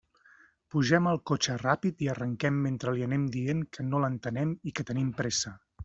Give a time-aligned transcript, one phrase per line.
[0.75, 4.91] Pugem al cotxe ràpid i arrenquem mentre li anem dient que no l'entenem i que
[4.93, 5.55] tenim pressa.